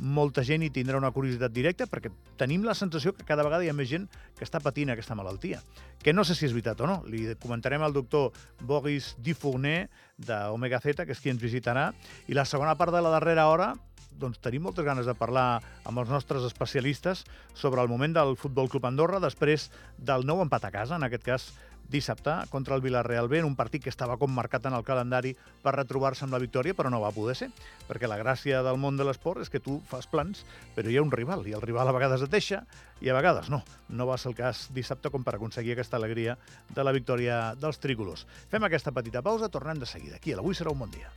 molta 0.00 0.40
gent 0.40 0.62
hi 0.64 0.70
tindrà 0.72 0.96
una 0.96 1.10
curiositat 1.12 1.52
directa 1.52 1.84
perquè 1.84 2.08
tenim 2.40 2.62
la 2.64 2.72
sensació 2.72 3.12
que 3.12 3.26
cada 3.28 3.44
vegada 3.44 3.66
hi 3.66 3.68
ha 3.68 3.74
més 3.76 3.90
gent 3.90 4.06
que 4.38 4.46
està 4.46 4.56
patint 4.64 4.88
aquesta 4.94 5.14
malaltia. 5.18 5.60
Que 6.00 6.14
no 6.16 6.24
sé 6.24 6.34
si 6.34 6.46
és 6.46 6.54
veritat 6.56 6.80
o 6.80 6.88
no. 6.88 7.02
Li 7.12 7.26
comentarem 7.42 7.82
al 7.84 7.92
doctor 7.92 8.30
Boris 8.64 9.12
Dufournet 9.20 9.90
d'Omega 10.16 10.80
Z, 10.80 11.04
que 11.04 11.12
és 11.12 11.20
qui 11.20 11.28
ens 11.34 11.42
visitarà. 11.42 11.90
I 12.28 12.38
la 12.38 12.46
segona 12.48 12.72
part 12.80 12.94
de 12.94 13.02
la 13.04 13.12
darrera 13.18 13.50
hora 13.52 13.74
doncs, 14.20 14.40
tenim 14.42 14.64
moltes 14.66 14.86
ganes 14.86 15.08
de 15.08 15.16
parlar 15.18 15.62
amb 15.88 16.02
els 16.02 16.12
nostres 16.12 16.44
especialistes 16.48 17.24
sobre 17.54 17.82
el 17.82 17.90
moment 17.90 18.14
del 18.16 18.36
Futbol 18.36 18.70
Club 18.72 18.86
Andorra 18.88 19.20
després 19.22 19.70
del 19.98 20.26
nou 20.28 20.42
empat 20.44 20.68
a 20.68 20.74
casa, 20.74 20.96
en 20.96 21.08
aquest 21.08 21.26
cas 21.26 21.52
dissabte 21.92 22.32
contra 22.50 22.74
el 22.74 22.80
Villarreal 22.80 23.28
B, 23.28 23.38
en 23.38 23.44
un 23.44 23.56
partit 23.56 23.82
que 23.84 23.90
estava 23.92 24.16
com 24.18 24.32
marcat 24.32 24.66
en 24.66 24.76
el 24.76 24.84
calendari 24.86 25.34
per 25.62 25.74
retrobar-se 25.76 26.24
amb 26.24 26.34
la 26.34 26.40
victòria, 26.42 26.74
però 26.74 26.90
no 26.90 27.02
va 27.02 27.12
poder 27.14 27.36
ser, 27.38 27.50
perquè 27.88 28.08
la 28.08 28.18
gràcia 28.18 28.62
del 28.64 28.80
món 28.80 28.96
de 28.96 29.06
l'esport 29.06 29.42
és 29.44 29.52
que 29.52 29.60
tu 29.60 29.78
fas 29.90 30.08
plans, 30.10 30.46
però 30.76 30.90
hi 30.90 30.98
ha 30.98 31.04
un 31.04 31.12
rival, 31.12 31.46
i 31.46 31.56
el 31.56 31.64
rival 31.64 31.90
a 31.90 31.96
vegades 31.96 32.24
et 32.24 32.32
deixa, 32.32 32.62
i 33.02 33.10
a 33.10 33.18
vegades 33.18 33.50
no. 33.52 33.62
No 33.92 34.08
va 34.08 34.18
ser 34.18 34.32
el 34.32 34.38
cas 34.38 34.68
dissabte 34.74 35.12
com 35.12 35.26
per 35.26 35.36
aconseguir 35.36 35.76
aquesta 35.76 36.00
alegria 36.00 36.38
de 36.70 36.86
la 36.86 36.96
victòria 36.96 37.42
dels 37.60 37.82
trícolos. 37.82 38.26
Fem 38.50 38.64
aquesta 38.64 38.94
petita 38.94 39.22
pausa, 39.22 39.52
tornem 39.52 39.82
de 39.82 39.90
seguida. 39.90 40.16
Aquí, 40.16 40.32
a 40.32 40.40
l'Avui 40.40 40.56
serà 40.56 40.72
un 40.72 40.86
bon 40.86 40.94
dia. 40.94 41.12